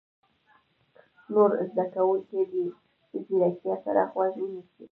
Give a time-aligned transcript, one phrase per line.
[1.33, 2.65] نور زده کوونکي دې
[3.09, 4.85] په ځیرتیا سره غوږ ونیسي.